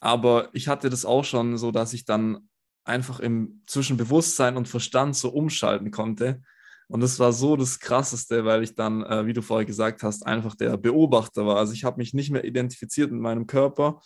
[0.00, 2.48] Aber ich hatte das auch schon so, dass ich dann
[2.84, 6.42] einfach im zwischen Bewusstsein und Verstand so umschalten konnte.
[6.88, 10.26] Und das war so das Krasseste, weil ich dann, äh, wie du vorher gesagt hast,
[10.26, 11.56] einfach der Beobachter war.
[11.56, 14.00] Also ich habe mich nicht mehr identifiziert mit meinem Körper,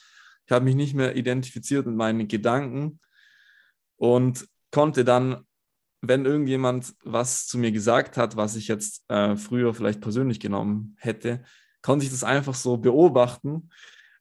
[0.47, 3.01] ich habe mich nicht mehr identifiziert mit meinen Gedanken
[3.97, 5.47] und konnte dann,
[6.03, 10.97] wenn irgendjemand was zu mir gesagt hat, was ich jetzt äh, früher vielleicht persönlich genommen
[10.99, 11.43] hätte,
[11.81, 13.71] konnte ich das einfach so beobachten,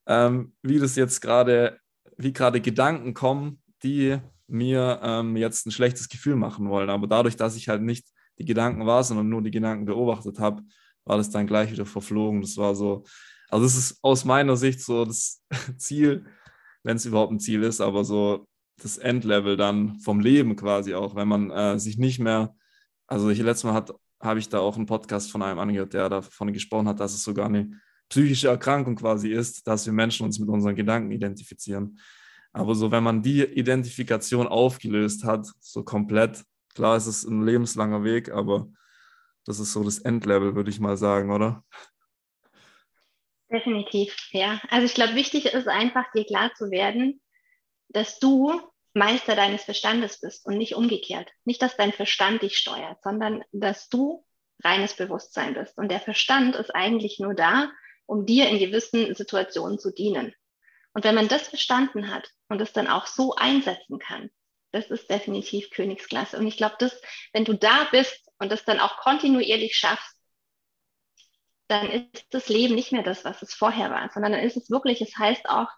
[0.08, 1.80] ähm, wie das jetzt gerade,
[2.18, 6.89] wie gerade Gedanken kommen, die mir ähm, jetzt ein schlechtes Gefühl machen wollen.
[6.89, 8.08] Aber dadurch, dass ich halt nicht
[8.39, 10.63] die Gedanken war, sondern nur die Gedanken beobachtet habe,
[11.06, 12.42] war das dann gleich wieder verflogen.
[12.42, 13.04] Das war so,
[13.50, 15.42] also das ist aus meiner Sicht so das
[15.78, 16.26] Ziel,
[16.84, 18.48] wenn es überhaupt ein Ziel ist, aber so
[18.82, 22.56] das Endlevel dann vom Leben quasi auch, wenn man äh, sich nicht mehr,
[23.08, 23.86] also ich letztes Mal
[24.20, 27.24] habe ich da auch einen Podcast von einem angehört, der davon gesprochen hat, dass es
[27.24, 32.00] sogar eine psychische Erkrankung quasi ist, dass wir Menschen uns mit unseren Gedanken identifizieren.
[32.52, 36.44] Aber so, wenn man die Identifikation aufgelöst hat, so komplett,
[36.76, 38.68] klar ist es ein lebenslanger Weg, aber
[39.46, 41.63] das ist so das Endlevel, würde ich mal sagen, oder?
[43.52, 44.62] Definitiv, ja.
[44.70, 47.22] Also ich glaube, wichtig ist einfach, dir klar zu werden,
[47.89, 48.62] dass du
[48.94, 51.32] Meister deines Verstandes bist und nicht umgekehrt.
[51.46, 54.24] Nicht, dass dein Verstand dich steuert, sondern dass du
[54.63, 55.78] reines Bewusstsein bist.
[55.78, 57.72] Und der Verstand ist eigentlich nur da,
[58.13, 60.36] um dir in gewissen Situationen zu dienen.
[60.93, 64.30] Und wenn man das verstanden hat und es dann auch so einsetzen kann,
[64.71, 66.38] das ist definitiv Königsklasse.
[66.38, 67.02] Und ich glaube, dass,
[67.34, 70.15] wenn du da bist und das dann auch kontinuierlich schaffst,
[71.67, 74.69] dann ist das Leben nicht mehr das, was es vorher war, sondern dann ist es
[74.69, 75.69] wirklich, es heißt auch,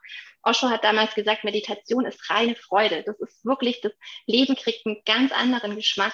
[0.43, 3.03] Osho hat damals gesagt, Meditation ist reine Freude.
[3.03, 3.93] Das ist wirklich, das
[4.25, 6.13] Leben kriegt einen ganz anderen Geschmack.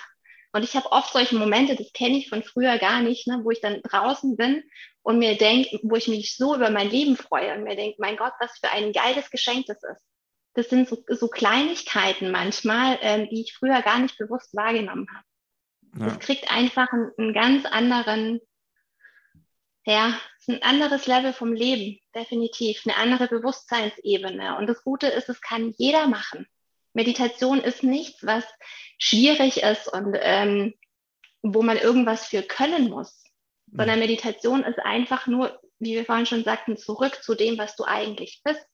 [0.53, 3.51] Und ich habe oft solche Momente, das kenne ich von früher gar nicht, ne, wo
[3.51, 4.63] ich dann draußen bin
[5.01, 8.17] und mir denke, wo ich mich so über mein Leben freue und mir denke, mein
[8.17, 10.01] Gott, was für ein geiles Geschenk das ist.
[10.53, 15.25] Das sind so, so Kleinigkeiten manchmal, ähm, die ich früher gar nicht bewusst wahrgenommen habe.
[15.97, 16.05] Ja.
[16.07, 18.41] Das kriegt einfach einen, einen ganz anderen,
[19.85, 24.57] ja, ein anderes Level vom Leben, definitiv, eine andere Bewusstseinsebene.
[24.57, 26.45] Und das Gute ist, es kann jeder machen.
[26.93, 28.45] Meditation ist nichts, was
[28.97, 30.73] schwierig ist und ähm,
[31.41, 33.23] wo man irgendwas für können muss,
[33.71, 37.86] sondern Meditation ist einfach nur, wie wir vorhin schon sagten, zurück zu dem, was du
[37.86, 38.65] eigentlich bist.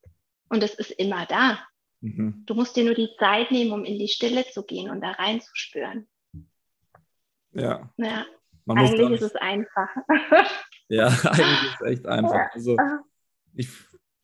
[0.50, 1.60] Und es ist immer da.
[2.02, 2.44] Mhm.
[2.46, 5.12] Du musst dir nur die Zeit nehmen, um in die Stille zu gehen und da
[5.12, 6.08] reinzuspüren.
[7.52, 7.92] Ja.
[7.98, 8.26] ja.
[8.68, 9.90] eigentlich ist es einfach.
[10.90, 12.50] Ja, eigentlich ist es echt einfach.
[12.54, 12.78] Also,
[13.54, 13.68] ich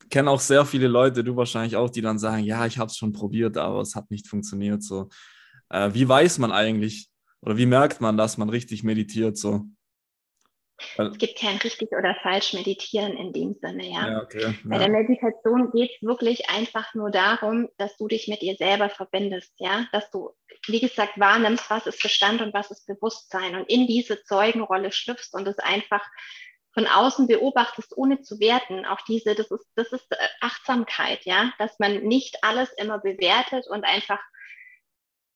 [0.10, 2.98] kenne auch sehr viele Leute, du wahrscheinlich auch, die dann sagen, ja, ich habe es
[2.98, 4.84] schon probiert, aber es hat nicht funktioniert.
[4.84, 5.10] So,
[5.70, 7.10] äh, wie weiß man eigentlich
[7.42, 9.38] oder wie merkt man, dass man richtig meditiert?
[9.38, 9.66] So,
[10.98, 14.10] es gibt kein richtig oder falsch meditieren in dem Sinne, ja.
[14.10, 14.54] ja, okay, ja.
[14.64, 18.90] Bei der Meditation geht es wirklich einfach nur darum, dass du dich mit dir selber
[18.90, 20.32] verbindest, ja, dass du,
[20.68, 25.34] wie gesagt, wahrnimmst, was ist Verstand und was ist Bewusstsein und in diese Zeugenrolle schlüpfst
[25.34, 26.02] und es einfach
[26.74, 28.86] von außen beobachtest, ohne zu werten.
[28.86, 30.08] Auch diese, das ist, das ist
[30.42, 34.20] Achtsamkeit, ja, dass man nicht alles immer bewertet und einfach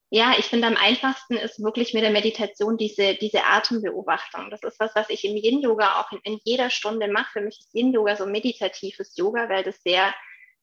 [0.10, 4.50] ja, ich finde am einfachsten ist wirklich mit der Meditation diese, diese Atembeobachtung.
[4.50, 7.32] Das ist was, was ich im Yin-Yoga auch in, in jeder Stunde mache.
[7.34, 10.14] Für mich ist Yin-Yoga so meditatives Yoga, weil das sehr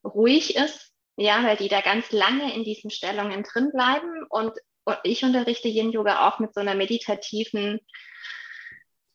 [0.02, 0.92] ruhig ist.
[1.16, 4.26] Ja, weil die da ganz lange in diesen Stellungen drin bleiben.
[4.30, 4.52] Und,
[4.84, 7.80] und ich unterrichte Yin-Yoga auch mit so einer meditativen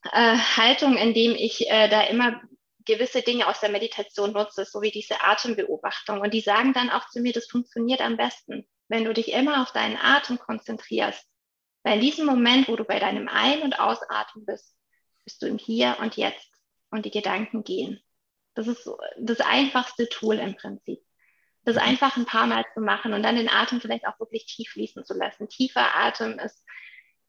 [0.03, 2.41] äh, Haltung, indem ich äh, da immer
[2.85, 6.21] gewisse Dinge aus der Meditation nutze, so wie diese Atembeobachtung.
[6.21, 9.61] Und die sagen dann auch zu mir, das funktioniert am besten wenn du dich immer
[9.61, 11.25] auf deinen Atem konzentrierst,
[11.83, 14.75] weil in diesem Moment, wo du bei deinem Ein- und Ausatmen bist,
[15.23, 16.51] bist du im Hier und Jetzt
[16.89, 18.01] und die Gedanken gehen.
[18.55, 20.99] Das ist das einfachste Tool im Prinzip.
[21.63, 24.71] Das einfach ein paar Mal zu machen und dann den Atem vielleicht auch wirklich tief
[24.71, 25.47] fließen zu lassen.
[25.47, 26.65] Tiefer Atem ist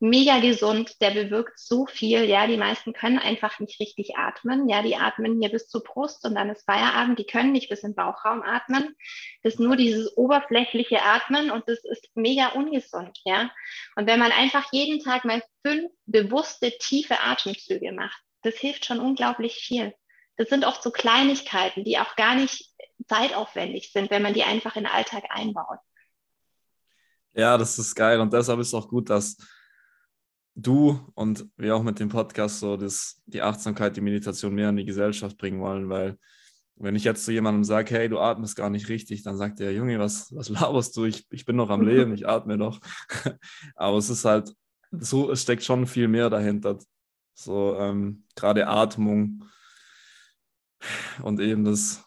[0.01, 2.25] mega gesund, der bewirkt so viel.
[2.25, 4.69] Ja, die meisten können einfach nicht richtig atmen.
[4.69, 7.19] Ja, die atmen hier bis zur Brust und dann ist Feierabend.
[7.19, 8.97] Die können nicht bis in den Bauchraum atmen.
[9.43, 13.19] Das ist nur dieses oberflächliche Atmen und das ist mega ungesund.
[13.25, 13.51] Ja,
[13.95, 19.01] und wenn man einfach jeden Tag mal fünf bewusste, tiefe Atemzüge macht, das hilft schon
[19.01, 19.95] unglaublich viel.
[20.37, 22.71] Das sind oft so Kleinigkeiten, die auch gar nicht
[23.07, 25.79] zeitaufwendig sind, wenn man die einfach in den Alltag einbaut.
[27.35, 29.37] Ja, das ist geil und deshalb ist es auch gut, dass
[30.55, 34.77] du und wir auch mit dem Podcast so das, die Achtsamkeit, die Meditation mehr in
[34.77, 36.19] die Gesellschaft bringen wollen, weil
[36.77, 39.73] wenn ich jetzt zu jemandem sage, hey, du atmest gar nicht richtig, dann sagt der
[39.75, 41.05] Junge, was, was laberst du?
[41.05, 42.81] Ich, ich bin noch am Leben, ich atme noch.
[43.75, 44.55] Aber es ist halt
[44.91, 46.79] so, es steckt schon viel mehr dahinter.
[47.35, 49.45] So ähm, gerade Atmung
[51.23, 52.03] und eben das,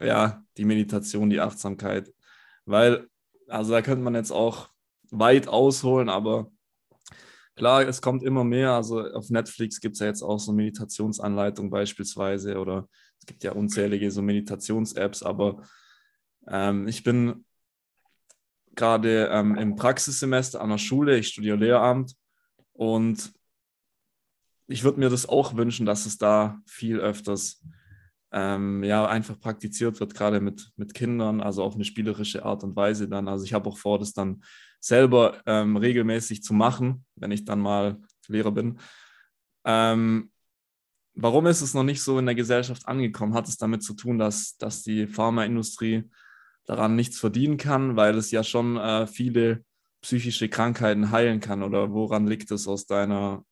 [0.00, 2.12] ja, die Meditation, die Achtsamkeit.
[2.64, 3.08] Weil,
[3.48, 4.70] also da könnte man jetzt auch
[5.10, 6.50] weit ausholen, aber
[7.56, 8.72] Klar, es kommt immer mehr.
[8.72, 12.88] Also auf Netflix gibt es ja jetzt auch so Meditationsanleitungen beispielsweise oder
[13.20, 15.62] es gibt ja unzählige so Meditations-Apps, aber
[16.48, 17.44] ähm, ich bin
[18.74, 22.14] gerade ähm, im Praxissemester an der Schule, ich studiere Lehramt
[22.72, 23.32] und
[24.66, 27.62] ich würde mir das auch wünschen, dass es da viel öfters
[28.32, 32.74] ähm, ja, einfach praktiziert wird, gerade mit, mit Kindern, also auf eine spielerische Art und
[32.74, 33.28] Weise dann.
[33.28, 34.42] Also ich habe auch vor, das dann
[34.84, 38.78] selber ähm, regelmäßig zu machen, wenn ich dann mal Lehrer bin.
[39.64, 40.30] Ähm,
[41.14, 43.32] warum ist es noch nicht so in der Gesellschaft angekommen?
[43.32, 46.10] Hat es damit zu tun, dass, dass die Pharmaindustrie
[46.66, 49.64] daran nichts verdienen kann, weil es ja schon äh, viele
[50.02, 51.62] psychische Krankheiten heilen kann?
[51.62, 53.42] Oder woran liegt es aus deiner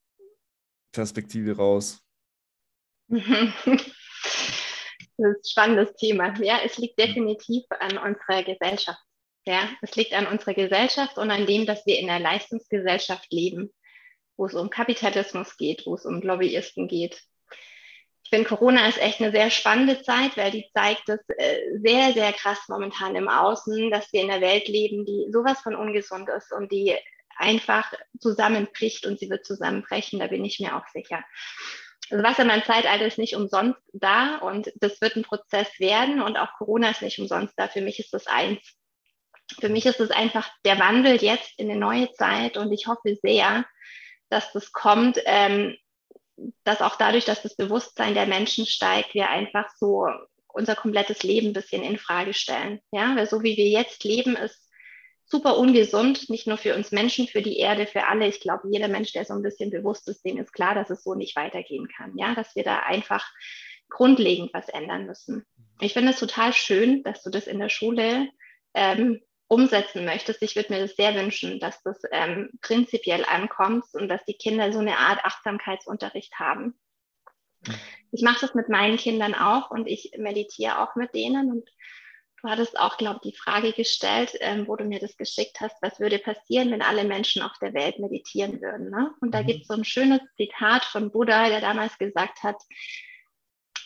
[0.92, 2.03] Perspektive raus?
[5.18, 6.35] Das ist ein spannendes Thema.
[6.42, 8.99] Ja, es liegt definitiv an unserer Gesellschaft.
[9.44, 13.72] Ja, es liegt an unserer Gesellschaft und an dem, dass wir in einer Leistungsgesellschaft leben,
[14.37, 17.20] wo es um Kapitalismus geht, wo es um Lobbyisten geht.
[18.24, 22.12] Ich finde, Corona ist echt eine sehr spannende Zeit, weil die zeigt es äh, sehr,
[22.12, 26.28] sehr krass momentan im Außen, dass wir in einer Welt leben, die sowas von ungesund
[26.28, 26.96] ist und die
[27.37, 31.24] einfach zusammenbricht und sie wird zusammenbrechen, da bin ich mir auch sicher.
[32.11, 36.90] Das Wassermann-Zeitalter ist nicht umsonst da und das wird ein Prozess werden und auch Corona
[36.90, 37.68] ist nicht umsonst da.
[37.68, 38.61] Für mich ist das eins.
[39.60, 43.18] Für mich ist es einfach der Wandel jetzt in eine neue Zeit und ich hoffe
[43.22, 43.64] sehr,
[44.28, 45.76] dass das kommt, ähm,
[46.64, 50.08] dass auch dadurch, dass das Bewusstsein der Menschen steigt, wir einfach so
[50.48, 52.80] unser komplettes Leben ein bisschen in Frage stellen.
[52.90, 54.70] Ja, weil so wie wir jetzt leben, ist
[55.24, 58.26] super ungesund, nicht nur für uns Menschen, für die Erde, für alle.
[58.26, 61.02] Ich glaube, jeder Mensch, der so ein bisschen bewusst ist, dem ist klar, dass es
[61.02, 62.16] so nicht weitergehen kann.
[62.16, 63.26] Ja, dass wir da einfach
[63.88, 65.44] grundlegend was ändern müssen.
[65.80, 68.28] Ich finde es total schön, dass du das in der Schule
[68.74, 69.20] ähm,
[69.52, 70.42] umsetzen möchtest.
[70.42, 74.72] Ich würde mir das sehr wünschen, dass das ähm, prinzipiell ankommt und dass die Kinder
[74.72, 76.74] so eine Art Achtsamkeitsunterricht haben.
[78.12, 81.68] Ich mache das mit meinen Kindern auch und ich meditiere auch mit denen und
[82.44, 85.76] Du hattest auch, glaube ich, die Frage gestellt, ähm, wo du mir das geschickt hast,
[85.80, 88.90] was würde passieren, wenn alle Menschen auf der Welt meditieren würden.
[88.90, 89.14] Ne?
[89.20, 89.46] Und da mhm.
[89.46, 92.56] gibt es so ein schönes Zitat von Buddha, der damals gesagt hat,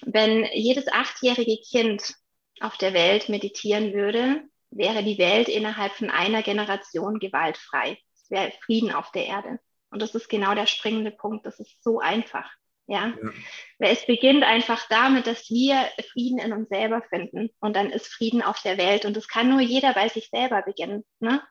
[0.07, 2.15] wenn jedes achtjährige Kind
[2.61, 7.99] auf der Welt meditieren würde, wäre die Welt innerhalb von einer Generation gewaltfrei.
[8.15, 9.59] Es wäre Frieden auf der Erde.
[9.91, 11.47] Und das ist genau der springende Punkt.
[11.47, 12.51] Das ist so einfach.
[12.87, 13.09] Ja?
[13.09, 13.31] ja.
[13.79, 15.77] Weil es beginnt einfach damit, dass wir
[16.13, 19.49] Frieden in uns selber finden und dann ist Frieden auf der Welt und das kann
[19.49, 21.05] nur jeder bei sich selber beginnen.
[21.19, 21.43] Ne?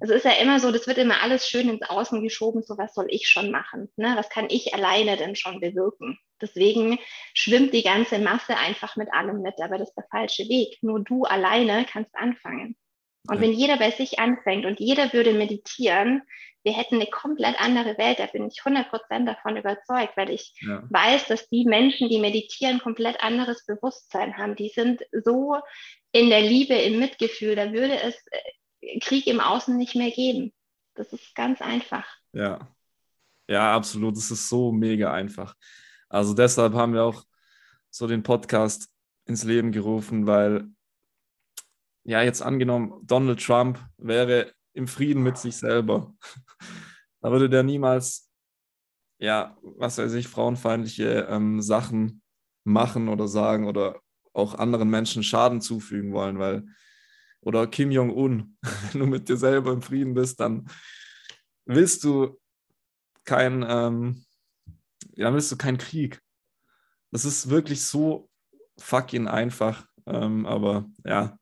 [0.00, 2.94] Also ist ja immer so, das wird immer alles schön ins Außen geschoben, so was
[2.94, 3.90] soll ich schon machen?
[3.96, 4.12] Ne?
[4.16, 6.18] Was kann ich alleine denn schon bewirken?
[6.40, 6.98] Deswegen
[7.34, 10.78] schwimmt die ganze Masse einfach mit allem mit, aber das ist der falsche Weg.
[10.82, 12.76] Nur du alleine kannst anfangen.
[13.28, 13.40] Und ja.
[13.42, 16.22] wenn jeder bei sich anfängt und jeder würde meditieren,
[16.62, 18.18] wir hätten eine komplett andere Welt.
[18.18, 20.82] Da bin ich 100% davon überzeugt, weil ich ja.
[20.90, 24.56] weiß, dass die Menschen, die meditieren, komplett anderes Bewusstsein haben.
[24.56, 25.56] Die sind so
[26.12, 27.56] in der Liebe, im Mitgefühl.
[27.56, 30.52] Da würde es äh, Krieg im Außen nicht mehr geben.
[30.94, 32.06] Das ist ganz einfach.
[32.32, 32.68] Ja,
[33.48, 34.16] ja, absolut.
[34.16, 35.54] Es ist so mega einfach.
[36.10, 37.24] Also deshalb haben wir auch
[37.88, 38.90] so den Podcast
[39.24, 40.68] ins Leben gerufen, weil
[42.04, 46.14] ja, jetzt angenommen, Donald Trump wäre im Frieden mit sich selber.
[47.20, 48.30] da würde der niemals,
[49.18, 52.22] ja, was weiß ich, frauenfeindliche ähm, Sachen
[52.64, 54.00] machen oder sagen oder
[54.32, 56.66] auch anderen Menschen Schaden zufügen wollen, weil,
[57.40, 58.56] oder Kim Jong-un,
[58.92, 60.68] wenn du mit dir selber im Frieden bist, dann
[61.66, 62.40] willst du
[63.24, 64.24] kein, ähm,
[65.14, 66.20] ja, willst du keinen Krieg.
[67.10, 68.28] Das ist wirklich so
[68.78, 71.38] fucking einfach, ähm, aber ja,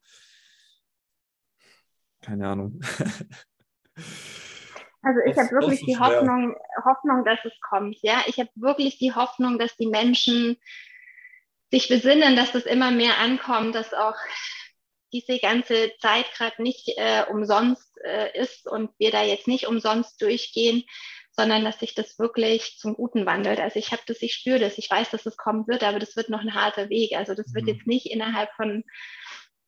[2.22, 2.80] keine Ahnung.
[5.00, 7.96] Also ich habe wirklich die Hoffnung, Hoffnung, dass es kommt.
[8.02, 10.58] Ja, ich habe wirklich die Hoffnung, dass die Menschen
[11.70, 14.16] sich besinnen, dass das immer mehr ankommt, dass auch
[15.12, 20.20] diese ganze Zeit gerade nicht äh, umsonst äh, ist und wir da jetzt nicht umsonst
[20.20, 20.84] durchgehen,
[21.38, 23.61] sondern dass sich das wirklich zum Guten wandelt.
[23.61, 26.16] Also ich habe das, ich spüre das, ich weiß, dass es kommen wird, aber das
[26.16, 27.12] wird noch ein harter Weg.
[27.16, 27.55] Also das mhm.
[27.55, 28.83] wird jetzt nicht innerhalb von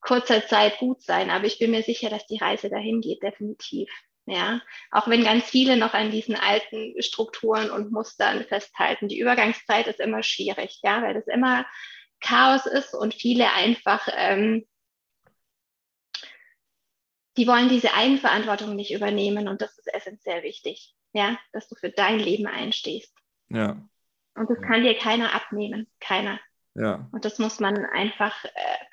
[0.01, 3.89] kurzer Zeit gut sein, aber ich bin mir sicher, dass die Reise dahin geht, definitiv.
[4.27, 9.07] Ja, auch wenn ganz viele noch an diesen alten Strukturen und Mustern festhalten.
[9.07, 11.67] Die Übergangszeit ist immer schwierig, ja, weil das immer
[12.21, 14.67] Chaos ist und viele einfach, ähm,
[17.37, 21.90] die wollen diese Eigenverantwortung nicht übernehmen und das ist essentiell wichtig, ja, dass du für
[21.90, 23.14] dein Leben einstehst.
[23.49, 23.83] Ja.
[24.35, 26.40] Und das kann dir keiner abnehmen, keiner.
[26.75, 27.09] Ja.
[27.12, 28.85] Und das muss man einfach äh,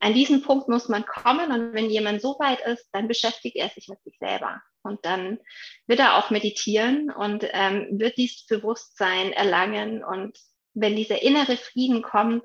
[0.00, 3.68] an diesen Punkt muss man kommen und wenn jemand so weit ist, dann beschäftigt er
[3.68, 5.38] sich mit sich selber und dann
[5.86, 10.38] wird er auch meditieren und ähm, wird dieses Bewusstsein erlangen und
[10.72, 12.44] wenn dieser innere Frieden kommt,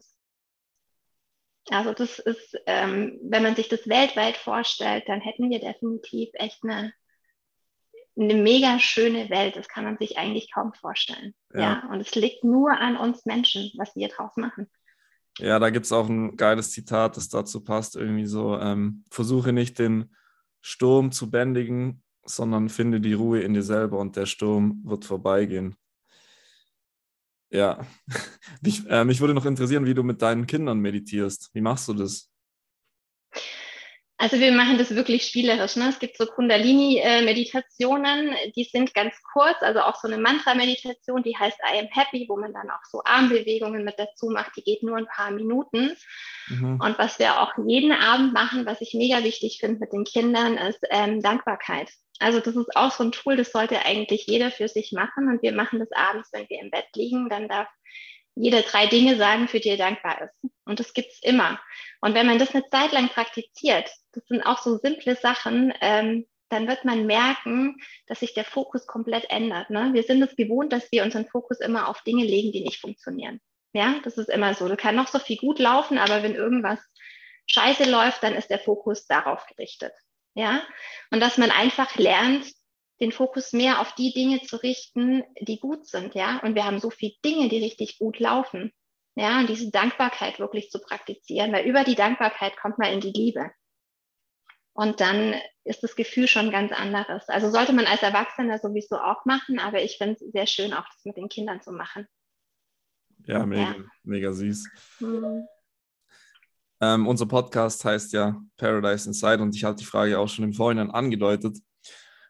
[1.69, 6.61] also das ist, ähm, wenn man sich das weltweit vorstellt, dann hätten wir definitiv echt
[6.63, 6.93] eine,
[8.17, 9.55] eine mega schöne Welt.
[9.55, 11.33] Das kann man sich eigentlich kaum vorstellen.
[11.53, 11.61] Ja.
[11.61, 11.89] ja.
[11.91, 14.67] Und es liegt nur an uns Menschen, was wir draus machen.
[15.39, 17.95] Ja, da gibt es auch ein geiles Zitat, das dazu passt.
[17.95, 20.15] Irgendwie so, ähm, versuche nicht den
[20.61, 25.75] Sturm zu bändigen, sondern finde die Ruhe in dir selber und der Sturm wird vorbeigehen.
[27.51, 27.85] Ja,
[28.61, 31.49] mich, äh, mich würde noch interessieren, wie du mit deinen Kindern meditierst.
[31.53, 32.31] Wie machst du das?
[34.17, 35.75] Also wir machen das wirklich spielerisch.
[35.75, 35.89] Ne?
[35.89, 41.57] Es gibt so Kundalini-Meditationen, die sind ganz kurz, also auch so eine Mantra-Meditation, die heißt
[41.59, 44.95] I am happy, wo man dann auch so Armbewegungen mit dazu macht, die geht nur
[44.95, 45.97] ein paar Minuten.
[46.47, 46.79] Mhm.
[46.79, 50.57] Und was wir auch jeden Abend machen, was ich mega wichtig finde mit den Kindern,
[50.57, 51.91] ist ähm, Dankbarkeit.
[52.19, 55.27] Also das ist auch so ein Tool, das sollte eigentlich jeder für sich machen.
[55.27, 57.67] Und wir machen das abends, wenn wir im Bett liegen, dann darf
[58.35, 60.51] jeder drei Dinge sagen, für die er dankbar ist.
[60.65, 61.59] Und das gibt's immer.
[62.01, 66.25] Und wenn man das eine Zeit lang praktiziert, das sind auch so simple Sachen, ähm,
[66.49, 69.69] dann wird man merken, dass sich der Fokus komplett ändert.
[69.69, 69.91] Ne?
[69.93, 73.41] Wir sind es gewohnt, dass wir unseren Fokus immer auf Dinge legen, die nicht funktionieren.
[73.73, 74.67] Ja, das ist immer so.
[74.67, 76.79] Du kann noch so viel gut laufen, aber wenn irgendwas
[77.47, 79.93] scheiße läuft, dann ist der Fokus darauf gerichtet.
[80.33, 80.61] Ja,
[81.11, 82.45] und dass man einfach lernt,
[83.01, 86.39] den Fokus mehr auf die Dinge zu richten, die gut sind, ja.
[86.39, 88.71] Und wir haben so viele Dinge, die richtig gut laufen.
[89.15, 93.13] Ja, und diese Dankbarkeit wirklich zu praktizieren, weil über die Dankbarkeit kommt man in die
[93.13, 93.49] Liebe.
[94.73, 97.29] Und dann ist das Gefühl schon ganz anderes.
[97.29, 100.83] Also sollte man als Erwachsener sowieso auch machen, aber ich finde es sehr schön, auch
[100.83, 102.05] das mit den Kindern zu machen.
[103.25, 103.75] Ja, mega, ja.
[104.03, 104.67] mega süß.
[104.99, 105.47] Mhm.
[106.81, 110.53] Ähm, unser Podcast heißt ja Paradise Inside und ich hatte die Frage auch schon im
[110.53, 111.57] Vorhinein angedeutet.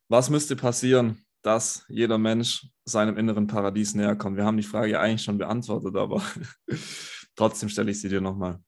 [0.07, 4.37] Was müsste passieren, dass jeder Mensch seinem inneren Paradies näher kommt?
[4.37, 6.21] Wir haben die Frage eigentlich schon beantwortet, aber
[7.35, 8.59] trotzdem stelle ich sie dir nochmal.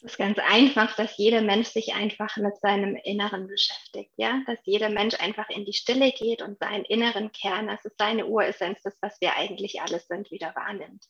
[0.00, 4.60] Es ist ganz einfach, dass jeder Mensch sich einfach mit seinem Inneren beschäftigt, ja, dass
[4.62, 8.80] jeder Mensch einfach in die Stille geht und seinen inneren Kern, das ist seine Uressenz,
[8.82, 11.04] das, was wir eigentlich alles sind, wieder wahrnimmt.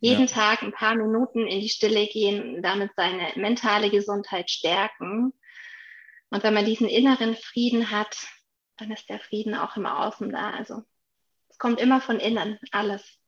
[0.00, 0.32] Jeden ja.
[0.32, 5.32] Tag ein paar Minuten in die Stille gehen, damit seine mentale Gesundheit stärken
[6.30, 8.26] und wenn man diesen inneren Frieden hat,
[8.76, 10.50] dann ist der Frieden auch im Außen da.
[10.50, 10.82] Also
[11.48, 13.18] es kommt immer von innen, alles.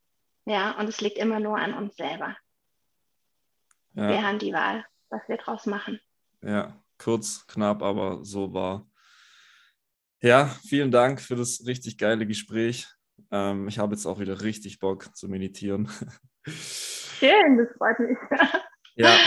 [0.45, 2.37] Ja, und es liegt immer nur an uns selber.
[3.95, 4.09] Ja.
[4.09, 6.01] Wir haben die Wahl, was wir draus machen.
[6.43, 8.87] Ja, kurz, knapp, aber so war.
[10.23, 12.87] Ja, vielen Dank für das richtig geile Gespräch.
[13.31, 15.91] Ähm, ich habe jetzt auch wieder richtig Bock zu meditieren.
[16.47, 18.19] Schön, das freut mich.
[18.95, 19.17] ja.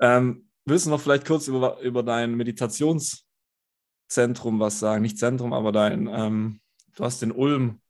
[0.00, 5.02] Ähm, willst du noch vielleicht kurz über, über dein Meditationszentrum was sagen?
[5.02, 6.60] Nicht Zentrum, aber dein, ähm,
[6.96, 7.82] du hast in Ulm,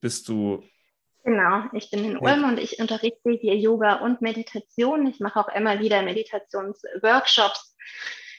[0.00, 0.62] bist du.
[1.24, 5.06] Genau, ich bin in Ulm und ich unterrichte hier Yoga und Meditation.
[5.06, 7.76] Ich mache auch immer wieder Meditationsworkshops,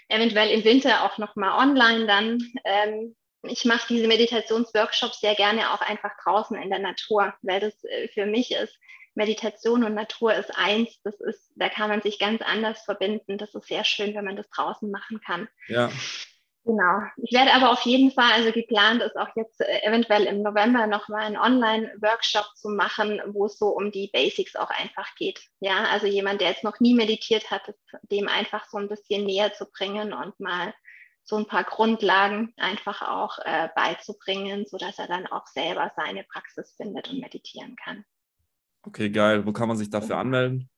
[0.08, 2.40] eventuell im Winter auch nochmal online dann.
[2.64, 7.84] Ähm, ich mache diese Meditationsworkshops sehr gerne auch einfach draußen in der Natur, weil das
[7.84, 8.78] äh, für mich ist
[9.18, 11.02] Meditation und Natur ist eins.
[11.04, 13.38] Das ist, da kann man sich ganz anders verbinden.
[13.38, 15.50] Das ist sehr schön, wenn man das draußen machen kann.
[15.68, 15.92] Ja.
[16.64, 17.02] Genau.
[17.24, 20.86] Ich werde aber auf jeden Fall, also geplant ist auch jetzt äh, eventuell im November
[20.86, 25.42] nochmal einen Online-Workshop zu machen, wo es so um die Basics auch einfach geht.
[25.62, 27.74] Ja, also jemand, der jetzt noch nie meditiert hat,
[28.12, 30.74] dem einfach so ein bisschen näher zu bringen und mal
[31.24, 36.76] so ein paar Grundlagen einfach auch äh, beizubringen, sodass er dann auch selber seine Praxis
[36.76, 38.06] findet und meditieren kann.
[38.88, 39.46] Okay, geil.
[39.46, 40.70] Wo kann man sich dafür anmelden?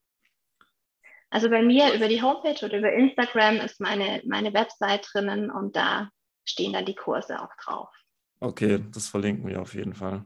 [1.30, 5.76] Also bei mir über die Homepage oder über Instagram ist meine, meine Website drinnen und
[5.76, 6.10] da
[6.44, 7.90] stehen dann die Kurse auch drauf.
[8.40, 10.26] Okay, das verlinken wir auf jeden Fall.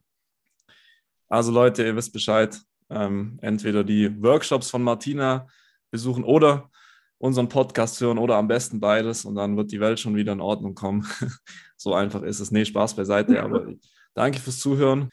[1.27, 2.57] Also Leute, ihr wisst Bescheid.
[2.89, 5.47] Ähm, entweder die Workshops von Martina
[5.91, 6.69] besuchen oder
[7.17, 10.41] unseren Podcast hören oder am besten beides und dann wird die Welt schon wieder in
[10.41, 11.05] Ordnung kommen.
[11.75, 12.51] so einfach ist es.
[12.51, 13.73] Nee, Spaß beiseite, aber
[14.13, 15.09] danke fürs Zuhören.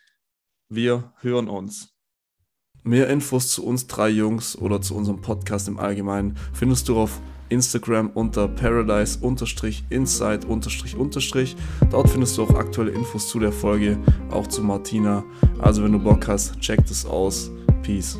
[0.68, 1.96] Wir hören uns.
[2.82, 7.20] Mehr Infos zu uns drei Jungs oder zu unserem Podcast im Allgemeinen findest du auf
[7.50, 10.46] Instagram unter paradise-inside-
[11.90, 13.98] Dort findest du auch aktuelle Infos zu der Folge,
[14.30, 15.22] auch zu Martina.
[15.58, 17.50] Also wenn du Bock hast, check das aus.
[17.82, 18.18] Peace.